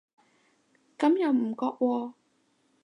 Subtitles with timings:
[0.97, 2.13] 咁又唔覺喎